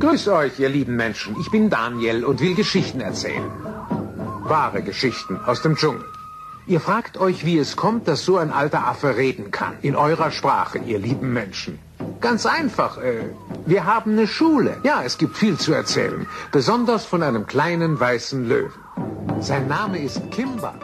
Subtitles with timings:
[0.00, 1.36] Grüß euch, ihr lieben Menschen.
[1.38, 3.50] Ich bin Daniel und will Geschichten erzählen.
[4.44, 6.06] Wahre Geschichten aus dem Dschungel.
[6.66, 9.74] Ihr fragt euch, wie es kommt, dass so ein alter Affe reden kann.
[9.82, 11.78] In eurer Sprache, ihr lieben Menschen.
[12.22, 12.96] Ganz einfach.
[12.96, 13.24] Äh,
[13.66, 14.78] wir haben eine Schule.
[14.84, 16.26] Ja, es gibt viel zu erzählen.
[16.50, 18.72] Besonders von einem kleinen weißen Löwen.
[19.40, 20.74] Sein Name ist Kimba.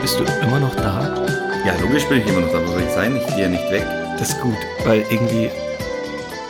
[0.00, 1.24] Bist du immer noch da?
[1.66, 3.16] Ja, logisch bin ich immer noch da, wo soll ich sein?
[3.16, 3.86] Ich gehe ja nicht weg.
[4.18, 5.50] Das ist gut, weil irgendwie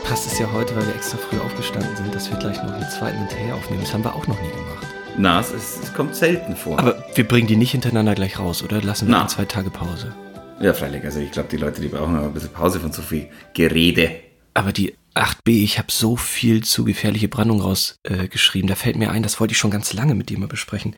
[0.04, 2.90] passt es ja heute, weil wir extra früh aufgestanden sind, dass wir gleich noch einen
[2.90, 3.82] zweiten hinterher aufnehmen.
[3.82, 4.86] Das haben wir auch noch nie gemacht.
[5.16, 6.78] Na, es, ist, es kommt selten vor.
[6.78, 8.82] Aber wir bringen die nicht hintereinander gleich raus, oder?
[8.82, 9.28] Lassen wir Na.
[9.28, 10.12] zwei Tage Pause.
[10.60, 11.04] ja, freilich.
[11.04, 14.10] Also ich glaube, die Leute, die brauchen noch ein bisschen Pause von so viel Gerede.
[14.54, 18.68] Aber die 8b, ich habe so viel zu gefährliche Brandung rausgeschrieben.
[18.68, 20.96] Äh, da fällt mir ein, das wollte ich schon ganz lange mit dir mal besprechen.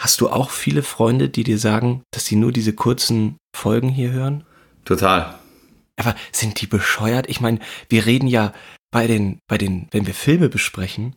[0.00, 4.12] Hast du auch viele Freunde, die dir sagen, dass sie nur diese kurzen Folgen hier
[4.12, 4.44] hören?
[4.84, 5.38] Total.
[5.96, 7.28] Aber sind die bescheuert?
[7.28, 8.52] Ich meine, wir reden ja
[8.90, 11.14] bei den, bei den, wenn wir Filme besprechen,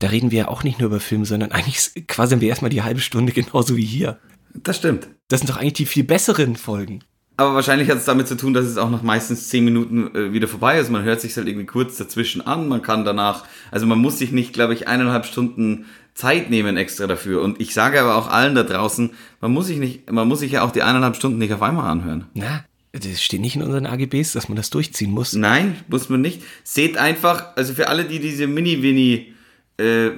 [0.00, 2.82] da reden wir ja auch nicht nur über Filme, sondern eigentlich quasi wir erstmal die
[2.82, 4.18] halbe Stunde genauso wie hier.
[4.54, 5.08] Das stimmt.
[5.28, 7.04] Das sind doch eigentlich die viel besseren Folgen.
[7.40, 10.34] Aber wahrscheinlich hat es damit zu tun, dass es auch nach meistens zehn Minuten äh,
[10.34, 10.90] wieder vorbei ist.
[10.90, 12.68] Man hört sich halt irgendwie kurz dazwischen an.
[12.68, 17.06] Man kann danach, also man muss sich nicht, glaube ich, eineinhalb Stunden Zeit nehmen extra
[17.06, 17.40] dafür.
[17.40, 20.52] Und ich sage aber auch allen da draußen, man muss sich nicht, man muss sich
[20.52, 22.26] ja auch die eineinhalb Stunden nicht auf einmal anhören.
[22.34, 25.32] Na, das steht nicht in unseren AGBs, dass man das durchziehen muss.
[25.32, 26.42] Nein, muss man nicht.
[26.62, 29.32] Seht einfach, also für alle, die diese Mini-Winnie,
[29.78, 30.10] äh,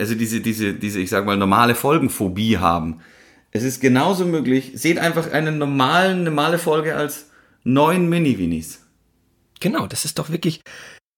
[0.00, 3.02] also diese, diese, diese, ich sag mal, normale Folgenphobie haben.
[3.52, 4.72] Es ist genauso möglich.
[4.74, 7.26] Seht einfach eine normalen, normale Folge als
[7.64, 8.86] neun Mini-Winnies.
[9.60, 10.60] Genau, das ist doch wirklich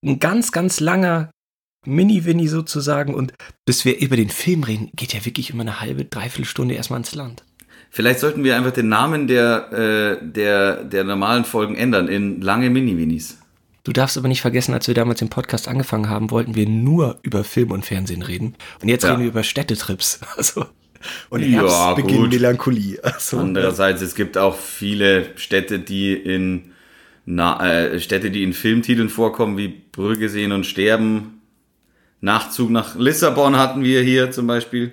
[0.05, 1.31] ein ganz, ganz langer
[1.87, 3.15] Mini-Winnie sozusagen.
[3.15, 3.33] Und
[3.67, 7.01] bis wir über den Film reden, geht ja wirklich immer eine halbe, dreiviertel Stunde erstmal
[7.01, 7.45] ins Land.
[7.91, 12.71] Vielleicht sollten wir einfach den Namen der, äh, der, der normalen Folgen ändern in lange
[12.71, 13.39] Mini-Winnies.
[13.85, 17.19] Du darfst aber nicht vergessen, als wir damals den Podcast angefangen haben, wollten wir nur
[17.23, 18.55] über Film und Fernsehen reden.
[18.81, 19.11] Und jetzt Ja.
[19.11, 20.21] reden wir über Städtetrips.
[20.37, 20.67] Also,
[21.31, 22.31] und Ja, Herbstbeginn gut.
[22.33, 22.99] Melancholie.
[23.03, 26.73] Also, Andererseits, es gibt auch viele Städte, die in
[27.25, 31.41] na, äh, Städte, die in Filmtiteln vorkommen, wie Brügge sehen und sterben.
[32.21, 34.93] Nachzug nach Lissabon hatten wir hier zum Beispiel.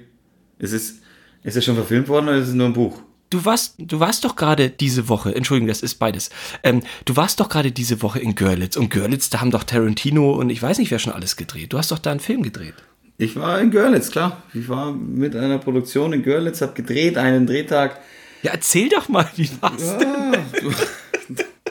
[0.60, 1.00] Ist es,
[1.44, 3.02] ist es schon verfilmt worden oder ist es nur ein Buch?
[3.30, 6.32] Du warst, du warst doch gerade diese Woche, Entschuldigung, das ist beides.
[6.64, 8.76] Ähm, du warst doch gerade diese Woche in Görlitz.
[8.76, 11.72] Und Görlitz, da haben doch Tarantino und ich weiß nicht, wer schon alles gedreht.
[11.72, 12.74] Du hast doch da einen Film gedreht.
[13.22, 14.42] Ich war in Görlitz, klar.
[14.54, 18.00] Ich war mit einer Produktion in Görlitz, habe gedreht, einen Drehtag.
[18.44, 20.32] Ja, erzähl doch mal, wie war's Ja, denn?
[20.62, 20.70] du,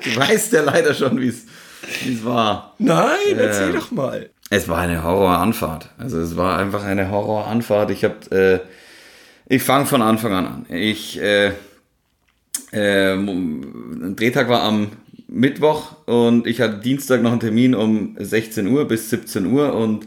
[0.05, 1.45] du weißt ja leider schon, wie es
[2.23, 2.75] war.
[2.79, 4.29] Nein, erzähl Ähm, doch mal.
[4.51, 5.89] Es war eine Horroranfahrt.
[5.97, 7.91] Also es war einfach eine Horroranfahrt.
[7.93, 8.61] Ich habe,
[9.49, 10.67] äh, ich fange von Anfang an an.
[10.69, 11.53] Ich, äh,
[12.73, 14.89] äh, ein Drehtag war am
[15.29, 20.07] Mittwoch und ich hatte Dienstag noch einen Termin um 16 Uhr bis 17 Uhr und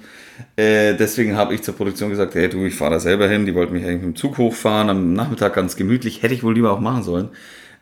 [0.56, 3.46] äh, deswegen habe ich zur Produktion gesagt, hey du, ich fahre da selber hin.
[3.46, 6.24] Die wollten mich eigentlich mit dem Zug hochfahren, am Nachmittag ganz gemütlich.
[6.24, 7.29] Hätte ich wohl lieber auch machen sollen.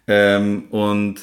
[0.07, 1.19] Ähm, und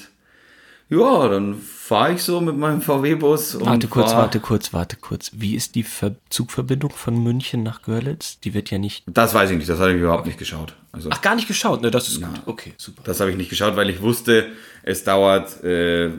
[0.88, 3.58] ja, dann fahre ich so mit meinem VW-Bus.
[3.60, 5.32] Warte kurz, warte kurz, warte kurz.
[5.34, 8.38] Wie ist die Ver Zugverbindung von München nach Görlitz?
[8.40, 9.04] Die wird ja nicht.
[9.06, 10.74] Das weiß ich nicht, das habe ich überhaupt nicht geschaut.
[10.92, 11.90] Also Ach, gar nicht geschaut, ne?
[11.90, 12.30] Das ist gut.
[12.46, 13.02] Okay, super.
[13.04, 14.46] das habe ich nicht geschaut, weil ich wusste,
[14.84, 16.10] es dauert äh,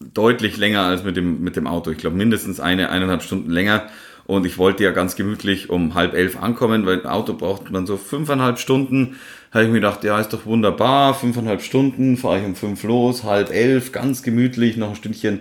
[0.00, 1.90] deutlich länger als mit dem, mit dem Auto.
[1.90, 3.88] Ich glaube mindestens eine, eineinhalb Stunden länger.
[4.30, 7.84] Und ich wollte ja ganz gemütlich um halb elf ankommen, weil ein Auto braucht man
[7.84, 9.16] so fünfeinhalb Stunden.
[9.50, 13.24] Habe ich mir gedacht, ja, ist doch wunderbar, fünfeinhalb Stunden, fahre ich um fünf los,
[13.24, 15.40] halb elf, ganz gemütlich, noch ein Stündchen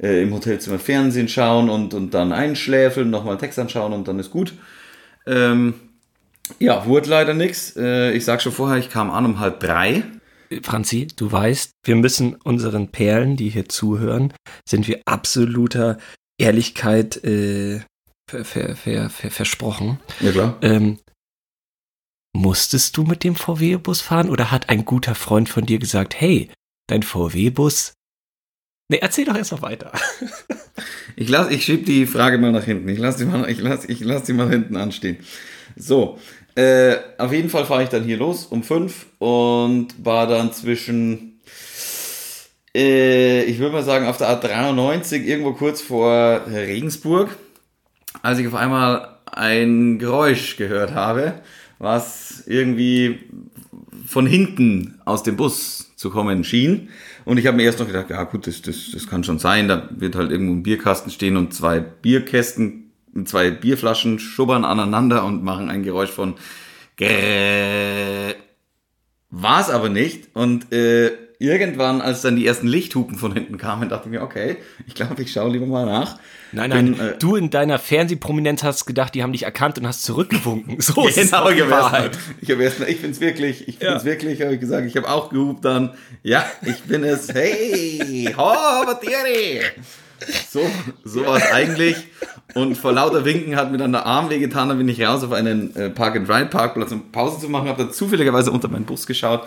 [0.00, 4.30] äh, im Hotelzimmer Fernsehen schauen und, und dann einschläfeln, nochmal Text anschauen und dann ist
[4.30, 4.52] gut.
[5.26, 5.74] Ähm,
[6.60, 7.74] ja, wurde leider nix.
[7.76, 10.04] Äh, ich sag schon vorher, ich kam an um halb drei.
[10.62, 14.32] Franzi, du weißt, wir müssen unseren Perlen, die hier zuhören,
[14.64, 15.98] sind wir absoluter
[16.38, 17.80] Ehrlichkeit äh,
[18.28, 19.98] ver, ver, ver, ver, versprochen.
[20.20, 20.58] Ja, klar.
[20.62, 20.98] Ähm,
[22.36, 26.50] musstest du mit dem VW-Bus fahren oder hat ein guter Freund von dir gesagt, hey,
[26.88, 27.94] dein VW-Bus?
[28.90, 29.92] Nee, erzähl doch erst mal weiter.
[31.16, 32.88] Ich, lass, ich schieb die Frage mal nach hinten.
[32.88, 35.16] Ich lasse die, mal- ich lass, ich lass die mal hinten anstehen.
[35.74, 36.16] So,
[36.54, 41.40] äh, auf jeden Fall fahre ich dann hier los um fünf und war dann zwischen,
[42.72, 47.36] äh, ich würde mal sagen, auf der A93 irgendwo kurz vor Regensburg,
[48.22, 51.34] als ich auf einmal ein Geräusch gehört habe,
[51.78, 53.20] was irgendwie
[54.06, 56.88] von hinten aus dem Bus zu kommen schien.
[57.24, 59.68] Und ich habe mir erst noch gedacht, ja gut, das, das, das kann schon sein,
[59.68, 62.84] da wird halt irgendwo ein Bierkasten stehen und zwei Bierkästen
[63.24, 66.34] zwei Bierflaschen schubbern aneinander und machen ein Geräusch von
[69.30, 70.34] war es aber nicht.
[70.34, 74.56] Und äh, irgendwann, als dann die ersten Lichthupen von hinten kamen, dachte ich mir, okay,
[74.86, 76.18] ich glaube, ich schaue lieber mal nach.
[76.50, 79.86] Nein, nein, Bin, äh, du in deiner Fernsehprominenz hast gedacht, die haben dich erkannt und
[79.86, 80.78] hast zurückgewunken.
[80.88, 82.18] So ist genau, die Wahrheit.
[82.40, 84.04] Ich habe erst, ich bin's wirklich, ich bin's ja.
[84.04, 85.94] wirklich, habe ich gesagt, ich habe auch gehupt dann.
[86.22, 87.28] Ja, ich bin es.
[87.32, 89.60] Hey, ho, Batieri.
[90.50, 90.60] So,
[91.04, 91.96] so war es eigentlich.
[92.54, 95.32] Und vor lauter Winken hat mir dann der Arm wehgetan, dann bin ich raus auf
[95.32, 99.46] einen äh, Park-and-Ride-Parkplatz, um Pause zu machen, habe dann zufälligerweise unter meinen Bus geschaut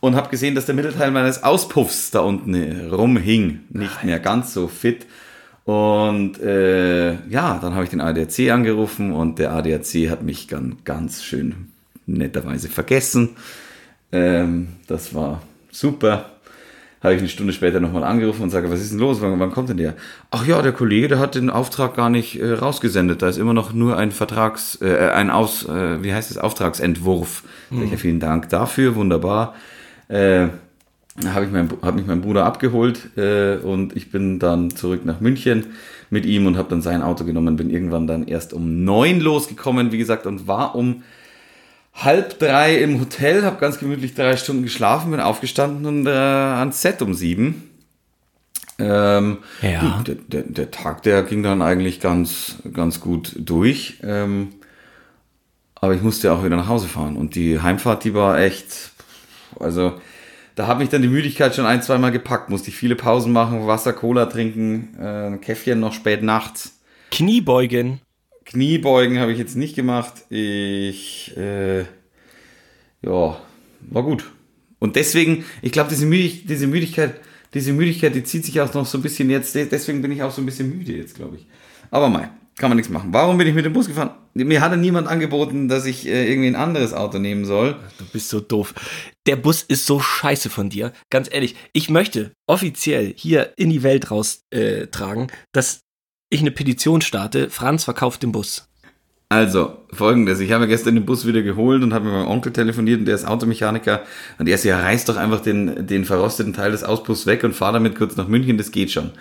[0.00, 3.60] und habe gesehen, dass der Mittelteil meines Auspuffs da unten äh, rumhing.
[3.70, 5.06] Nicht mehr ganz so fit.
[5.64, 10.78] Und äh, ja, dann habe ich den ADAC angerufen und der ADAC hat mich dann
[10.84, 11.68] ganz schön
[12.06, 13.36] netterweise vergessen.
[14.10, 16.30] Ähm, das war super
[17.02, 19.22] habe ich eine Stunde später nochmal angerufen und sage, was ist denn los?
[19.22, 19.94] Wann, wann, kommt denn der?
[20.30, 23.22] Ach ja, der Kollege, der hat den Auftrag gar nicht äh, rausgesendet.
[23.22, 27.42] Da ist immer noch nur ein Vertrags, äh, ein Aus, äh, wie heißt es, Auftragsentwurf.
[27.70, 27.96] Mhm.
[27.96, 29.54] Vielen Dank dafür, wunderbar.
[30.08, 30.48] Äh,
[31.26, 35.20] habe ich mein, hab mich mein Bruder abgeholt äh, und ich bin dann zurück nach
[35.20, 35.66] München
[36.08, 39.92] mit ihm und habe dann sein Auto genommen, bin irgendwann dann erst um neun losgekommen,
[39.92, 41.02] wie gesagt, und war um
[41.94, 46.82] halb drei im Hotel, habe ganz gemütlich drei Stunden geschlafen, bin aufgestanden und äh, ans
[46.82, 47.70] Set um sieben.
[48.78, 50.02] Ähm, ja.
[50.06, 53.98] Der, der, der, Tag, der ging dann eigentlich ganz, ganz gut durch.
[54.02, 54.48] Ähm,
[55.74, 57.16] aber ich musste auch wieder nach Hause fahren.
[57.16, 58.90] Und die Heimfahrt, die war echt,
[59.58, 59.94] also
[60.54, 62.50] da hat mich dann die Müdigkeit schon ein, zweimal gepackt.
[62.50, 66.80] Musste ich viele Pausen machen, Wasser, Cola trinken, äh, Käffchen noch spät nachts.
[67.10, 68.00] Kniebeugen.
[68.50, 70.24] Kniebeugen habe ich jetzt nicht gemacht.
[70.28, 71.86] Ich, äh, ja,
[73.02, 74.30] war gut.
[74.80, 77.20] Und deswegen, ich glaube, diese, Müdig diese Müdigkeit,
[77.54, 79.54] diese Müdigkeit, die zieht sich auch noch so ein bisschen jetzt.
[79.54, 81.46] Deswegen bin ich auch so ein bisschen müde jetzt, glaube ich.
[81.92, 83.12] Aber mal, kann man nichts machen.
[83.12, 84.10] Warum bin ich mit dem Bus gefahren?
[84.34, 87.76] Mir hatte niemand angeboten, dass ich äh, irgendwie ein anderes Auto nehmen soll.
[87.98, 88.74] Du bist so doof.
[89.26, 90.92] Der Bus ist so scheiße von dir.
[91.08, 95.82] Ganz ehrlich, ich möchte offiziell hier in die Welt raustragen, äh, dass
[96.30, 98.66] ich eine Petition starte, Franz verkauft den Bus.
[99.28, 100.40] Also, folgendes.
[100.40, 103.14] Ich habe gestern den Bus wieder geholt und habe mit meinem Onkel telefoniert und der
[103.14, 104.02] ist Automechaniker.
[104.38, 107.54] Und er ist ja, reißt doch einfach den, den verrosteten Teil des Auspuffs weg und
[107.54, 109.12] fahr damit kurz nach München, das geht schon.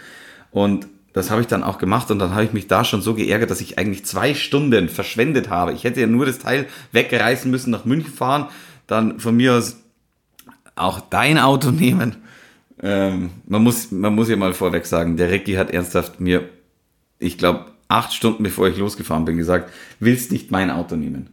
[0.49, 3.13] Und das habe ich dann auch gemacht und dann habe ich mich da schon so
[3.13, 5.73] geärgert, dass ich eigentlich zwei Stunden verschwendet habe.
[5.73, 8.47] Ich hätte ja nur das Teil wegreißen müssen, nach München fahren,
[8.87, 9.77] dann von mir aus
[10.75, 12.15] auch dein Auto nehmen.
[12.81, 16.49] Ähm, man, muss, man muss ja mal vorweg sagen, der Ricky hat ernsthaft mir
[17.19, 21.29] ich glaube, acht Stunden bevor ich losgefahren bin, gesagt, willst nicht mein Auto nehmen.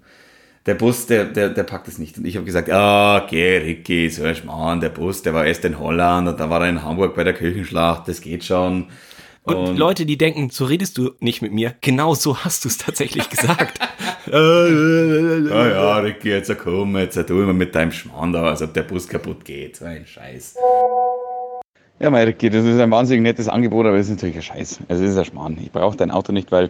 [0.67, 2.19] Der Bus, der, der, der packt es nicht.
[2.19, 5.65] Und ich habe gesagt, ah, okay, Ricky, so ein Schmarrn, der Bus, der war erst
[5.65, 8.87] in Holland und dann war er in Hamburg bei der Küchenschlacht, das geht schon.
[9.45, 12.69] Und, und Leute, die denken, so redest du nicht mit mir, genau so hast du
[12.69, 13.79] es tatsächlich gesagt.
[14.33, 18.83] ah ja, Ricky, jetzt komm, jetzt tu immer mit deinem Schmarrn da, als ob der
[18.83, 19.77] Bus kaputt geht.
[19.77, 20.57] So ein Scheiß.
[21.99, 24.81] Ja, Mairiki, das ist ein wahnsinnig nettes Angebot, aber es ist natürlich ein Scheiß.
[24.87, 25.57] Also es ist ein Schmarrn.
[25.63, 26.69] Ich brauche dein Auto nicht, weil,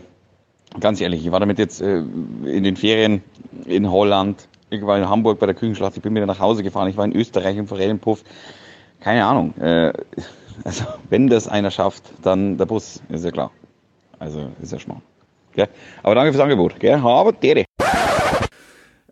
[0.79, 3.25] ganz ehrlich, ich war damit jetzt äh, in den Ferien
[3.65, 6.89] in Holland, ich war in Hamburg bei der Küchenschlacht, ich bin wieder nach Hause gefahren,
[6.89, 8.23] ich war in Österreich im Forellenpuff.
[9.01, 9.53] Keine Ahnung.
[9.59, 9.93] Äh,
[10.63, 13.51] also, wenn das einer schafft, dann der Bus, ist ja klar.
[14.21, 15.03] Also, ist ja Schmarrn.
[15.55, 15.69] Gell?
[16.05, 16.79] Aber danke fürs Angebot.
[16.79, 17.01] Gell?
[17.01, 17.65] Aber Dere.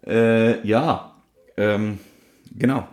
[0.07, 1.13] Äh, ja,
[1.57, 1.99] ähm,
[2.57, 2.87] genau.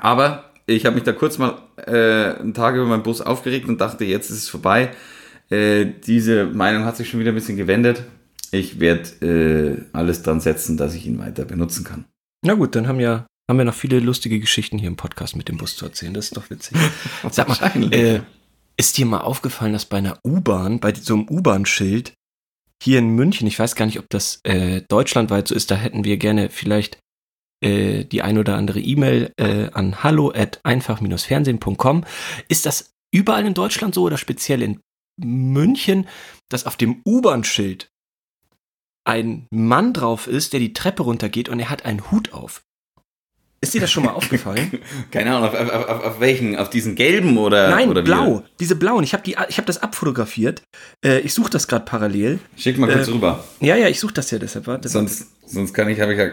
[0.00, 3.80] Aber ich habe mich da kurz mal äh, einen Tag über meinen Bus aufgeregt und
[3.80, 4.90] dachte, jetzt ist es vorbei.
[5.50, 8.04] Äh, diese Meinung hat sich schon wieder ein bisschen gewendet.
[8.50, 12.04] Ich werde äh, alles dran setzen, dass ich ihn weiter benutzen kann.
[12.42, 15.48] Na gut, dann haben ja haben wir noch viele lustige Geschichten hier im Podcast mit
[15.48, 16.14] dem Bus zu erzählen.
[16.14, 16.78] Das ist doch witzig.
[17.30, 18.20] Sag mal, äh,
[18.76, 22.14] ist dir mal aufgefallen, dass bei einer U-Bahn, bei so einem U-Bahn-Schild
[22.82, 26.04] hier in München, ich weiß gar nicht, ob das äh, deutschlandweit so ist, da hätten
[26.04, 26.98] wir gerne vielleicht
[27.64, 32.04] äh, die ein oder andere E-Mail äh, an hallo at einfach-fernsehen.com.
[32.48, 34.80] Ist das überall in Deutschland so oder speziell in
[35.16, 36.06] München,
[36.48, 37.88] dass auf dem U-Bahn-Schild
[39.06, 42.62] ein Mann drauf ist, der die Treppe runtergeht und er hat einen Hut auf?
[43.60, 44.80] Ist dir das schon mal aufgefallen?
[45.10, 46.56] Keine Ahnung, auf, auf, auf, auf, welchen?
[46.56, 47.70] Auf diesen gelben oder?
[47.70, 48.40] Nein, oder blau.
[48.40, 48.50] Wie?
[48.60, 49.04] Diese blauen.
[49.04, 50.62] Ich habe hab das abfotografiert.
[51.04, 52.40] Äh, ich suche das gerade parallel.
[52.56, 53.44] Schick mal kurz äh, rüber.
[53.60, 54.66] Ja, ja, ich suche das ja deshalb.
[54.84, 56.30] Sonst, sonst kann ich, habe ich ja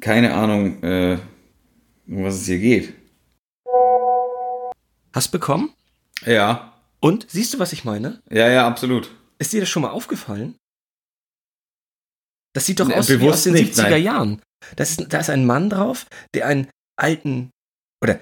[0.00, 1.18] keine Ahnung, äh,
[2.06, 2.94] um was es hier geht.
[5.12, 5.72] Hast bekommen?
[6.24, 6.74] Ja.
[7.00, 7.26] Und?
[7.28, 8.22] Siehst du, was ich meine?
[8.30, 9.10] Ja, ja, absolut.
[9.38, 10.56] Ist dir das schon mal aufgefallen?
[12.52, 14.02] Das sieht doch aus wie aus den nicht, 70er nein.
[14.02, 14.42] Jahren.
[14.76, 17.50] Das ist, da ist ein Mann drauf, der einen alten,
[18.02, 18.20] oder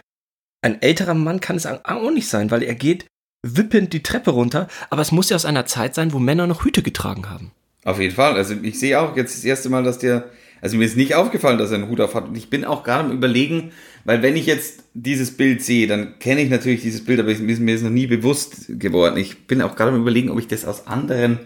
[0.63, 3.07] ein älterer Mann kann es auch nicht sein, weil er geht
[3.43, 6.65] wippend die Treppe runter, aber es muss ja aus einer Zeit sein, wo Männer noch
[6.65, 7.53] Hüte getragen haben.
[7.85, 8.35] Auf jeden Fall.
[8.35, 11.59] Also ich sehe auch jetzt das erste Mal, dass der, also mir ist nicht aufgefallen,
[11.59, 12.29] dass er einen Hut auf hat.
[12.29, 13.73] Und ich bin auch gerade am überlegen,
[14.05, 17.53] weil wenn ich jetzt dieses Bild sehe, dann kenne ich natürlich dieses Bild, aber mir
[17.53, 19.17] ist mir ist noch nie bewusst geworden.
[19.17, 21.41] Ich bin auch gerade am überlegen, ob ich das aus anderen,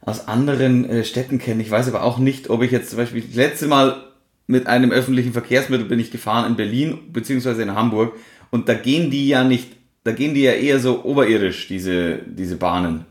[0.00, 1.62] aus anderen äh, Städten kenne.
[1.62, 4.02] Ich weiß aber auch nicht, ob ich jetzt zum Beispiel das letzte Mal
[4.46, 8.14] mit einem öffentlichen Verkehrsmittel bin ich gefahren in Berlin beziehungsweise in Hamburg
[8.50, 9.72] und da gehen die ja nicht,
[10.04, 13.06] da gehen die ja eher so oberirdisch, diese, diese Bahnen.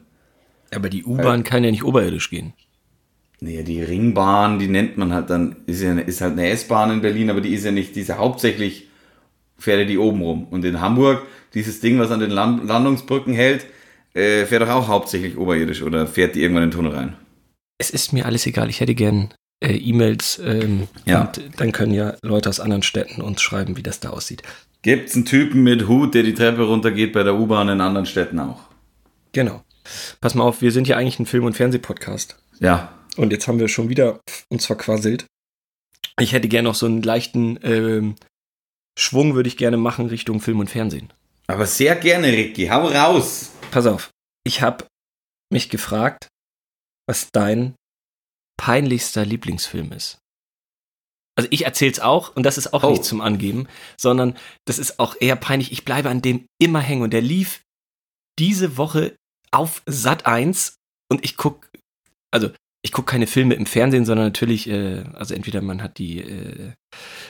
[0.73, 2.53] Aber die U-Bahn kann ja nicht oberirdisch gehen.
[3.43, 7.01] Nee, die Ringbahn, die nennt man halt dann, ist, ja, ist halt eine S-Bahn in
[7.01, 8.87] Berlin, aber die ist ja nicht, diese hauptsächlich
[9.57, 10.47] fährt ja die oben rum.
[10.51, 11.23] Und in Hamburg,
[11.55, 13.65] dieses Ding, was an den Land Landungsbrücken hält,
[14.13, 17.13] äh, fährt doch auch hauptsächlich oberirdisch oder fährt die irgendwann in den Tunnel rein.
[17.79, 18.69] Es ist mir alles egal.
[18.69, 21.21] Ich hätte gern äh, E-Mails ähm, Ja.
[21.21, 24.43] und dann können ja Leute aus anderen Städten uns schreiben, wie das da aussieht.
[24.83, 28.39] Gibt's einen Typen mit Hut, der die Treppe runtergeht bei der U-Bahn in anderen Städten
[28.39, 28.59] auch?
[29.31, 29.63] Genau.
[30.19, 32.37] Pass mal auf, wir sind ja eigentlich ein Film- und Fernsehpodcast.
[32.59, 32.91] Ja.
[33.17, 35.25] Und jetzt haben wir schon wieder uns verquasselt.
[36.19, 38.15] Ich hätte gerne noch so einen leichten ähm,
[38.97, 41.11] Schwung, würde ich gerne machen Richtung Film und Fernsehen.
[41.47, 42.67] Aber sehr gerne, Ricky.
[42.67, 43.51] Hau raus.
[43.71, 44.11] Pass auf,
[44.45, 44.85] ich habe
[45.51, 46.27] mich gefragt,
[47.07, 47.75] was dein
[48.57, 50.17] peinlichster Lieblingsfilm ist.
[51.35, 52.91] Also ich erzähl's auch und das ist auch Oh.
[52.91, 55.71] nicht zum Angeben, sondern das ist auch eher peinlich.
[55.71, 57.61] Ich bleibe an dem immer hängen und der lief
[58.37, 59.15] diese Woche
[59.51, 60.75] auf Sat 1
[61.09, 61.69] und ich guck,
[62.31, 62.51] also
[62.83, 66.71] ich gucke keine Filme im Fernsehen, sondern natürlich, äh, also entweder man hat die äh,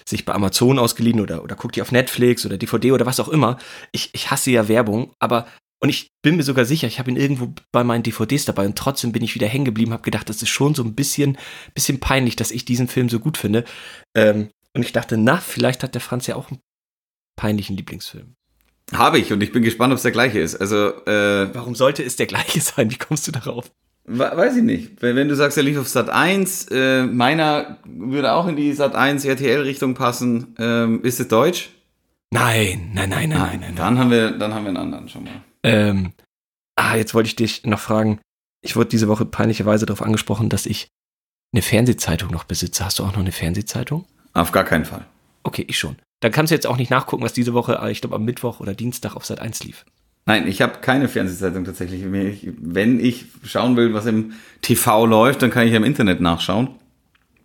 [0.08, 3.27] sich bei Amazon ausgeliehen oder, oder guckt die auf Netflix oder DVD oder was auch
[3.27, 3.58] immer.
[3.91, 5.48] Ich, ich hasse ja Werbung, aber
[5.84, 8.77] und ich bin mir sogar sicher, ich habe ihn irgendwo bei meinen DVDs dabei und
[8.77, 11.38] trotzdem bin ich wieder hängen geblieben, habe gedacht, das ist schon so ein bisschen,
[11.74, 13.65] bisschen peinlich, dass ich diesen Film so gut finde.
[14.15, 16.60] Ähm, und ich dachte, na, vielleicht hat der Franz ja auch einen
[17.36, 18.36] peinlichen Lieblingsfilm.
[18.93, 20.55] Habe ich und ich bin gespannt, ob es der gleiche ist.
[20.55, 22.91] Also, äh, Warum sollte es der gleiche sein?
[22.91, 23.72] Wie kommst du darauf?
[24.18, 25.01] We- weiß ich nicht.
[25.01, 28.74] Wenn, wenn du sagst, er lief auf Sat 1, äh, meiner würde auch in die
[28.74, 30.56] Sat 1 RTL-Richtung passen.
[30.60, 31.70] Ähm, ist es deutsch?
[32.34, 33.60] Nein, nein, nein, nein, nein, nein.
[33.62, 33.75] nein.
[33.75, 35.41] Dann haben wir, dann haben wir einen anderen schon mal.
[35.63, 36.13] Ähm,
[36.75, 38.20] ah, jetzt wollte ich dich noch fragen.
[38.63, 40.88] Ich wurde diese Woche peinlicherweise darauf angesprochen, dass ich
[41.53, 42.86] eine Fernsehzeitung noch besitze.
[42.86, 44.06] Hast du auch noch eine Fernsehzeitung?
[44.34, 45.06] Auf gar keinen Fall.
[45.44, 45.98] Okay, ich schon.
[46.22, 48.74] Dann kannst du jetzt auch nicht nachgucken, was diese Woche, ich glaube, am Mittwoch oder
[48.75, 49.84] Dienstag auf Sat 1 lief.
[50.25, 52.04] Nein, ich habe keine Fernsehzeitung tatsächlich.
[52.06, 56.70] Wenn ich schauen will, was im TV läuft, dann kann ich ja im Internet nachschauen.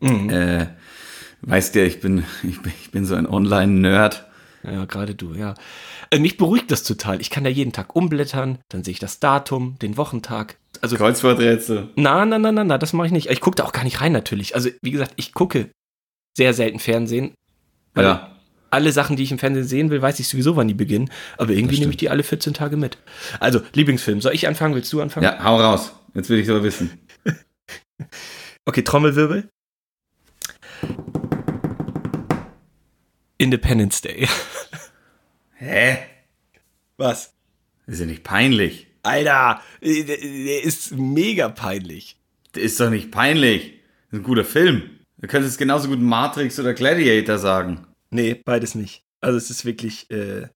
[0.00, 0.30] Mhm.
[0.30, 0.66] Äh,
[1.42, 4.26] weißt ja, ich bin, ich bin, ich bin so ein Online-Nerd.
[4.62, 5.54] Ja, gerade du, ja.
[6.10, 7.20] Äh, mich beruhigt das total.
[7.20, 10.56] Ich kann da jeden Tag umblättern, dann sehe ich das Datum, den Wochentag.
[10.82, 11.88] Also, Kreuzworträtsel.
[11.96, 13.30] na, na, na, na, na, das mache ich nicht.
[13.30, 14.54] Ich gucke da auch gar nicht rein, natürlich.
[14.54, 15.70] Also, wie gesagt, ich gucke
[16.36, 17.32] sehr selten Fernsehen.
[17.96, 18.35] Ja.
[18.76, 21.10] Alle Sachen, die ich im Fernsehen sehen will, weiß ich sowieso, wann die beginnen.
[21.38, 22.98] Aber irgendwie nehme ich die alle 14 Tage mit.
[23.40, 24.20] Also, Lieblingsfilm.
[24.20, 24.74] Soll ich anfangen?
[24.74, 25.24] Willst du anfangen?
[25.24, 25.92] Ja, hau raus.
[26.14, 26.90] Jetzt will ich aber wissen.
[28.68, 29.48] Okay, Trommelwirbel.
[33.38, 34.28] Independence Day.
[35.54, 35.98] Hä?
[36.96, 37.32] Was?
[37.86, 38.88] Ist ja nicht peinlich.
[39.04, 42.16] Alter, äh, der der ist mega peinlich.
[42.52, 43.74] Das ist doch nicht peinlich.
[44.10, 44.82] Das ist ein guter Film.
[45.18, 47.86] Du könntest es genauso gut Matrix oder Gladiator sagen.
[48.10, 49.02] Nee, beides nicht.
[49.20, 50.48] Also es ist wirklich, äh,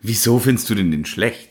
[0.00, 1.50] Wieso findest du denn den schlecht?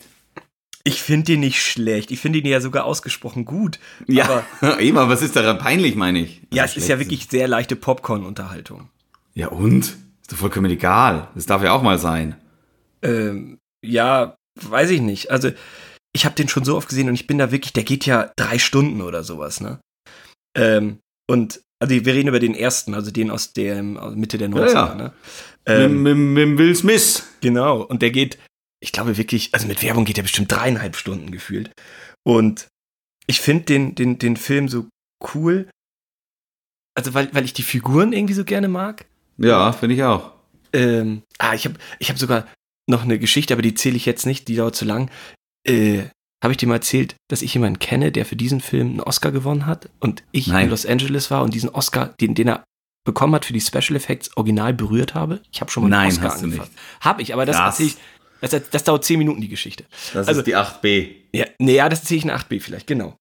[0.85, 2.11] ich finde den nicht schlecht.
[2.11, 3.79] Ich finde ihn ja sogar ausgesprochen gut.
[4.07, 6.41] Ja, Aber eben, aber was ist daran peinlich, meine ich?
[6.51, 8.89] ja, Also es ist ja wirklich sehr leichte Popcorn-Unterhaltung.
[9.33, 9.85] Ja, und?
[10.21, 11.29] Ist doch vollkommen egal.
[11.35, 12.35] Das darf ja auch mal sein.
[13.01, 15.31] Ähm, ja, weiß ich nicht.
[15.31, 15.51] Also
[16.13, 18.31] ich habe den schon so oft gesehen und ich bin da wirklich, der geht ja
[18.35, 19.79] drei Stunden oder sowas, ne?
[20.55, 24.71] Ähm, und also wir reden über den ersten, also den aus der Mitte der 90er,
[24.71, 24.95] Ja, ja.
[24.95, 25.13] ne?
[25.65, 27.23] Ähm, mit, mit, mit Will Smith.
[27.41, 27.81] Genau.
[27.81, 28.37] Und der geht,
[28.81, 31.71] ich glaube wirklich, also mit Werbung geht er bestimmt dreieinhalb Stunden gefühlt.
[32.25, 32.67] Und
[33.27, 34.87] ich finde den, den, den Film so
[35.35, 35.69] cool.
[36.95, 39.05] Also, weil, weil ich die Figuren irgendwie so gerne mag.
[39.37, 40.31] Ja, finde ich auch.
[40.71, 42.47] Ähm, ah, ich habe ich hab sogar
[42.87, 45.11] noch eine Geschichte, aber die zähle ich jetzt nicht, die dauert zu lang.
[45.67, 46.03] Äh,
[46.43, 49.31] habe ich dir mal erzählt, dass ich jemanden kenne, der für diesen Film einen Oscar
[49.31, 50.65] gewonnen hat und ich Nein.
[50.65, 52.63] in Los Angeles war und diesen Oscar, den, den er
[53.05, 55.41] bekommen hat für die Special Effects, original berührt habe?
[55.51, 56.71] Ich habe schon mal einen Nein, Oscar hast du angefasst.
[57.01, 57.97] Habe ich, aber das erzähle ich,
[58.41, 59.85] das, das dauert zehn Minuten, die Geschichte.
[60.13, 61.15] Das Also- ist die 8b.
[61.33, 63.15] Ja, nee, ja, das erzähle ich in 8b vielleicht, genau.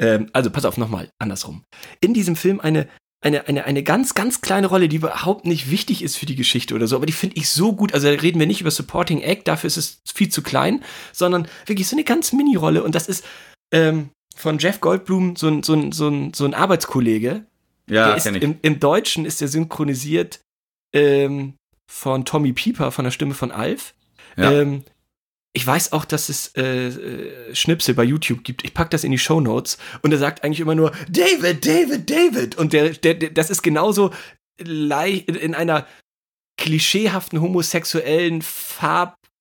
[0.00, 1.64] Ähm, also pass auf, nochmal, andersrum.
[2.00, 2.88] In diesem Film eine,
[3.20, 6.74] eine, eine, eine ganz, ganz kleine Rolle, die überhaupt nicht wichtig ist für die Geschichte
[6.74, 7.92] oder so, aber die finde ich so gut.
[7.92, 11.48] Also da reden wir nicht über Supporting Act, dafür ist es viel zu klein, sondern
[11.66, 13.24] wirklich so eine ganz Mini-Rolle und das ist
[13.72, 17.44] ähm, von Jeff Goldblum so ein, so ein, so ein, so ein Arbeitskollege.
[17.90, 18.42] Ja, der ich.
[18.42, 20.40] im, Im Deutschen ist er synchronisiert
[20.92, 21.54] ähm,
[21.90, 23.94] von Tommy Pieper, von der Stimme von Alf.
[24.36, 24.52] Ja.
[24.52, 24.84] Ähm,
[25.52, 28.64] ich weiß auch, dass es äh, äh, Schnipsel bei YouTube gibt.
[28.64, 32.08] Ich pack das in die Show Notes und er sagt eigentlich immer nur David, David,
[32.08, 32.56] David.
[32.56, 34.12] Und der, der, der das ist genauso
[34.60, 35.86] leicht in einer
[36.58, 38.42] klischeehaften homosexuellen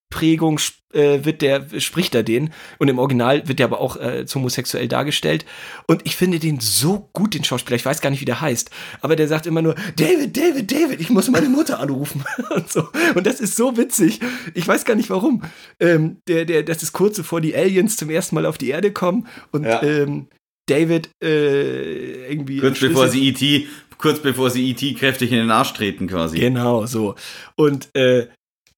[0.10, 0.60] Farbprägung
[0.94, 4.88] äh, wird der spricht er den und im Original wird der aber auch äh, homosexuell
[4.88, 5.46] dargestellt
[5.88, 8.72] und ich finde den so gut den Schauspieler ich weiß gar nicht wie der heißt
[9.02, 12.24] aber der sagt immer nur David David David ich muss meine Mutter anrufen
[12.56, 14.20] und so und das ist so witzig
[14.54, 15.44] ich weiß gar nicht warum
[15.80, 18.92] ähm, der der das ist kurz bevor die Aliens zum ersten Mal auf die Erde
[18.92, 19.84] kommen und ja.
[19.84, 20.28] ähm,
[20.68, 24.94] David äh, irgendwie kurz bevor sie ET kurz bevor sie E.T.
[24.94, 26.40] kräftig in den Arsch treten quasi.
[26.40, 27.16] Genau, so.
[27.56, 28.28] Und, äh,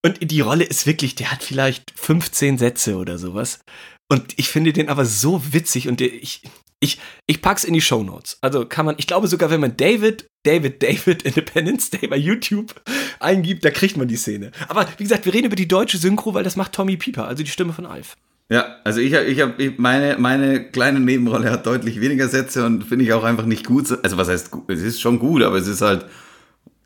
[0.03, 3.60] und die Rolle ist wirklich, der hat vielleicht 15 Sätze oder sowas.
[4.12, 6.41] Und ich finde den aber so witzig und der, ich,
[6.79, 8.38] ich, ich pack's in die Show Notes.
[8.41, 12.74] Also kann man, ich glaube sogar, wenn man David, David, David Independence Day bei YouTube
[13.20, 14.51] eingibt, da kriegt man die Szene.
[14.68, 17.44] Aber wie gesagt, wir reden über die deutsche Synchro, weil das macht Tommy Pieper, also
[17.44, 18.15] die Stimme von Alf.
[18.51, 22.84] Ja, also ich habe, ich hab, meine, meine kleine Nebenrolle hat deutlich weniger Sätze und
[22.84, 23.86] finde ich auch einfach nicht gut.
[24.03, 26.06] Also was heißt, es ist schon gut, aber es ist halt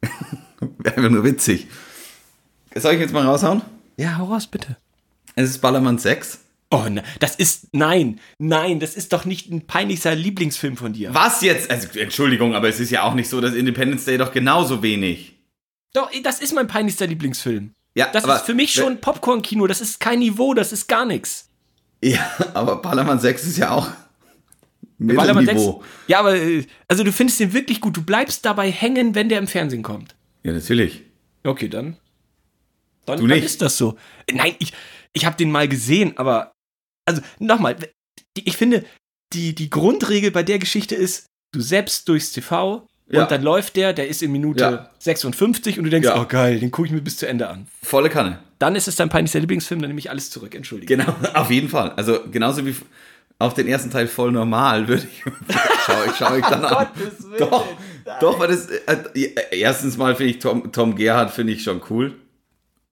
[0.84, 1.67] einfach nur witzig.
[2.75, 3.61] Soll ich jetzt mal raushauen?
[3.97, 4.77] Ja, hau raus, bitte.
[5.35, 6.39] Es ist Ballermann 6.
[6.71, 11.13] Oh, ne, das ist, nein, nein, das ist doch nicht ein peinlichster Lieblingsfilm von dir.
[11.13, 11.69] Was jetzt?
[11.69, 15.37] Also, Entschuldigung, aber es ist ja auch nicht so, dass Independence Day doch genauso wenig.
[15.93, 17.73] Doch, das ist mein peinlichster Lieblingsfilm.
[17.93, 21.49] Ja, das ist für mich schon Popcorn-Kino, das ist kein Niveau, das ist gar nichts.
[22.03, 23.89] Ja, aber Ballermann 6 ist ja auch
[24.97, 25.61] Ballermann 6.
[26.07, 27.97] Ja, aber äh, also du findest den wirklich gut.
[27.97, 30.15] Du bleibst dabei hängen, wenn der im Fernsehen kommt.
[30.43, 31.03] Ja, natürlich.
[31.43, 31.97] Okay, dann.
[33.05, 33.38] Dann, du nicht.
[33.38, 33.98] dann ist das so.
[34.31, 34.74] Nein, ich,
[35.13, 36.53] ich habe den mal gesehen, aber
[37.05, 37.75] also nochmal,
[38.36, 38.86] ich finde,
[39.33, 43.24] die, die Grundregel bei der Geschichte ist, du selbst durchs TV ja.
[43.24, 44.91] und dann läuft der, der ist in Minute ja.
[45.00, 46.22] 56 und du denkst, ja.
[46.22, 47.67] oh geil, den gucke ich mir bis zu Ende an.
[47.81, 48.39] Volle Kanne.
[48.60, 50.98] Dann ist es dein peinlichster Lieblingsfilm, dann nehme ich alles zurück, entschuldige.
[50.98, 51.91] Genau, auf jeden Fall.
[51.91, 52.75] Also genauso wie
[53.39, 55.24] auf den ersten Teil voll normal würde ich
[55.86, 56.88] schau, ich schau ich dann an.
[57.38, 57.65] doch,
[58.19, 62.15] doch, weil das äh, erstens mal finde ich Tom, Tom Gerhardt finde ich schon cool.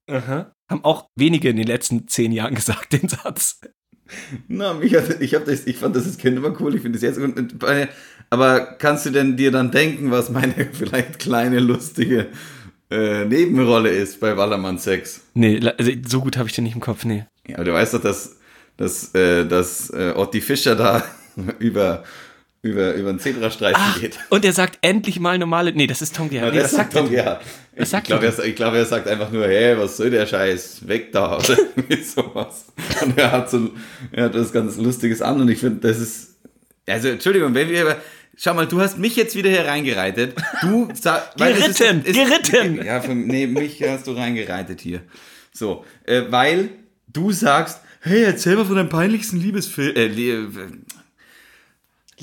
[0.08, 0.54] Aha.
[0.68, 3.60] Haben auch wenige in den letzten zehn Jahren gesagt, den Satz.
[4.48, 6.98] Na, mich hat, ich, hab das, ich fand das als Kind immer cool, ich finde
[6.98, 7.20] das jetzt.
[8.30, 12.28] Aber kannst du denn dir dann denken, was meine vielleicht kleine, lustige
[12.90, 15.22] äh, Nebenrolle ist bei Wallermann 6?
[15.34, 17.24] Nee, also so gut habe ich den nicht im Kopf, nee.
[17.46, 18.36] Ja, aber du weißt doch, dass,
[18.76, 21.04] dass, äh, dass äh, Otti Fischer da
[21.58, 22.04] über
[22.62, 24.18] über, über einen Zebrastreifen Ach, geht.
[24.30, 25.72] Und er sagt endlich mal normale.
[25.72, 26.54] Nee, das ist Tom Gerhardt.
[26.54, 27.42] Nee, das, sagt Tom Gerhardt.
[27.74, 30.86] Ich, ich glaube, er, glaub, er sagt einfach nur, hey, was soll der Scheiß?
[30.86, 31.38] Weg da.
[31.38, 31.56] Oder
[32.04, 32.66] sowas.
[33.02, 33.70] Und er hat so
[34.12, 36.36] er hat was ganz Lustiges an und ich finde, das ist.
[36.88, 37.96] Also, Entschuldigung, wenn wir.
[38.34, 40.34] Schau mal, du hast mich jetzt wieder hier reingereitet.
[40.62, 42.82] Du sag, geritten, ist, ist, geritten.
[42.82, 45.02] Ja, von, nee, mich hast du reingereitet hier.
[45.52, 46.70] So, äh, weil
[47.08, 49.96] du sagst, hey, erzähl mal von deinem peinlichsten Liebesfilm.
[49.96, 50.08] Äh,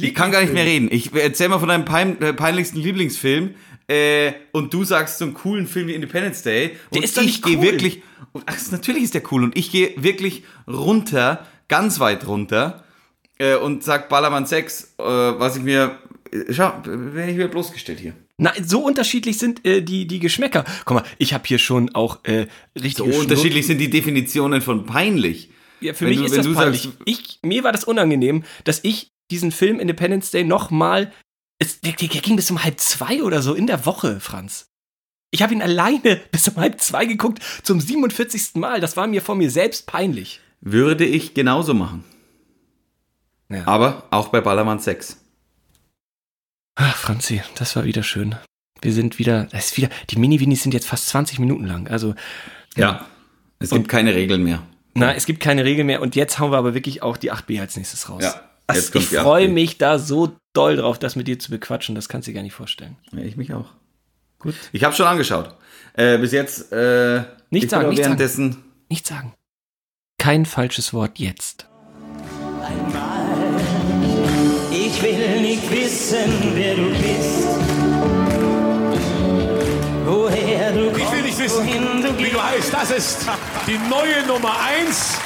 [0.02, 0.90] ich kann gar nicht mehr reden.
[0.92, 3.56] Ich erzähl mal von deinem pein, äh, peinlichsten Lieblingsfilm.
[3.88, 6.72] Äh, und du sagst so einen coolen Film wie Independence Day.
[6.90, 7.62] Und der ist doch nicht cool.
[7.62, 8.04] wirklich.
[8.46, 9.44] Ach, natürlich ist der cool.
[9.44, 12.84] Und ich gehe wirklich runter, ganz weit runter.
[13.40, 15.98] Äh, und sag Ballermann 6, äh, was ich mir.
[16.32, 18.14] Äh, schau, werde ich mir bloßgestellt hier.
[18.38, 20.66] Na, so unterschiedlich sind äh, die, die Geschmäcker.
[20.86, 22.98] Guck mal, ich habe hier schon auch äh, richtig.
[22.98, 25.50] So unterschiedlich sind die Definitionen von peinlich.
[25.82, 26.84] Ja, für wenn mich du, ist das peinlich.
[26.84, 31.12] Sagst, ich, mir war das unangenehm, dass ich diesen Film Independence Day nochmal.
[31.84, 34.70] Der, der ging bis um halb zwei oder so in der Woche, Franz.
[35.32, 38.56] Ich habe ihn alleine bis um halb zwei geguckt, zum 47.
[38.56, 38.80] Mal.
[38.80, 40.42] Das war mir vor mir selbst peinlich.
[40.62, 42.04] Würde ich genauso machen.
[43.50, 43.66] Ja.
[43.68, 45.18] Aber auch bei Ballermann 6.
[46.76, 48.36] Ach, Franzi, das war wieder schön.
[48.82, 51.88] Wir sind wieder, das ist wieder, die Mini-Winis sind jetzt fast 20 Minuten lang.
[51.90, 52.16] Also.
[52.76, 53.06] Ja, ja
[53.60, 54.64] es gibt und, keine Regeln mehr.
[54.94, 56.02] Na, es gibt keine Regeln mehr.
[56.02, 58.24] Und jetzt hauen wir aber wirklich auch die 8b als nächstes raus.
[58.24, 58.49] Ja.
[58.70, 61.96] Also ich freue mich da so doll drauf, das mit dir zu bequatschen.
[61.96, 62.98] Das kannst du dir gar nicht vorstellen.
[63.12, 63.66] Ja, ich mich auch.
[64.38, 64.54] Gut.
[64.72, 65.56] Ich habe schon angeschaut.
[65.94, 66.72] Äh, bis jetzt.
[66.72, 68.66] Äh, nicht sagen, nicht währenddessen sagen.
[68.90, 69.34] Nicht sagen.
[70.20, 71.68] Kein falsches Wort jetzt.
[72.64, 73.60] Einmal.
[74.72, 77.48] Ich will nicht wissen, wer du bist.
[80.06, 81.00] Woher du kommst.
[81.02, 81.68] Ich will nicht wissen,
[82.04, 82.72] du wie du heißt.
[82.72, 83.28] Das ist
[83.66, 85.20] die neue Nummer 1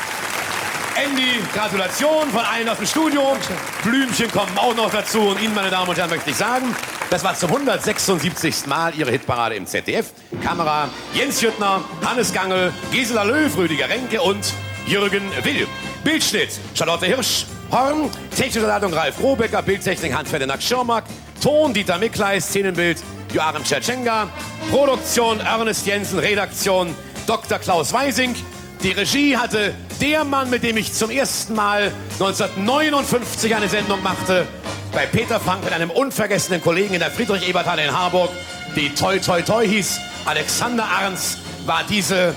[0.96, 3.36] Andy, Gratulation von allen aus dem Studio.
[3.84, 5.20] Blümchen kommen auch noch dazu.
[5.22, 6.76] Und Ihnen, meine Damen und Herren, möchte ich sagen,
[7.10, 8.68] das war zum 176.
[8.68, 10.12] Mal Ihre Hitparade im ZDF.
[10.44, 14.54] Kamera Jens Jüttner, Hannes Gangel, Gisela Löw, Rüdiger Renke und
[14.86, 15.68] Jürgen Will.
[16.04, 21.06] Bildschnitt Charlotte Hirsch, Horn, technische Leitung Ralf Robecker, Bildtechnik Hans-Ferdinand Schirmack,
[21.42, 23.02] Ton Dieter Mikleis, Szenenbild
[23.34, 24.28] Joachim Tschetschenga,
[24.70, 27.58] Produktion Ernest Jensen, Redaktion Dr.
[27.58, 28.36] Klaus Weising,
[28.84, 34.46] Die Regie hatte der Mann, mit dem ich zum ersten Mal 1959 eine Sendung machte,
[34.92, 38.30] bei Peter Frank mit einem unvergessenen Kollegen in der Friedrich-Ebert-Halle in Harburg,
[38.76, 40.02] die Toi Toi Toi hieß.
[40.26, 42.36] Alexander Arns war diese,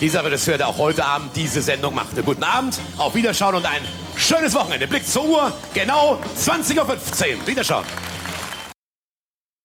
[0.00, 2.22] dieser Regisseur, der auch heute Abend diese Sendung machte.
[2.22, 3.82] Guten Abend, auf Wiederschauen und ein
[4.16, 4.86] schönes Wochenende.
[4.86, 7.46] Blick zur Uhr, genau 20.15 Uhr.
[7.46, 7.84] Wiederschauen.